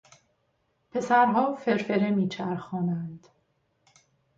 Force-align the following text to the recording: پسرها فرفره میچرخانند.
پسرها 0.91 1.55
فرفره 1.55 2.09
میچرخانند. 2.11 3.27